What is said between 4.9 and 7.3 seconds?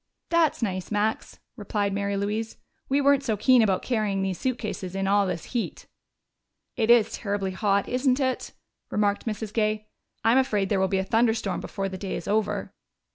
in all this heat." "It is